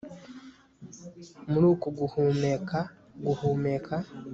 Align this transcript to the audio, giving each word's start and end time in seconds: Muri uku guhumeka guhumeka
Muri 1.51 1.65
uku 1.73 1.87
guhumeka 1.97 2.79
guhumeka 3.25 3.95